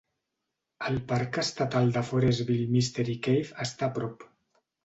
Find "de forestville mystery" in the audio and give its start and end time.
1.97-3.19